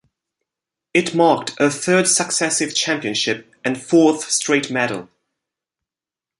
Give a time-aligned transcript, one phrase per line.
[0.95, 5.09] It marked her third successive championship and fourth straight medal.